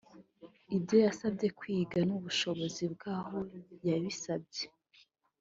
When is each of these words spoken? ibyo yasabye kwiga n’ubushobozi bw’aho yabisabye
ibyo 0.75 0.97
yasabye 1.05 1.47
kwiga 1.59 1.99
n’ubushobozi 2.07 2.83
bw’aho 2.93 3.39
yabisabye 3.87 4.63